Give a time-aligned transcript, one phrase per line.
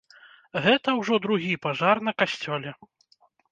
[0.63, 2.69] Гэта ўжо другі пажар на касцёле.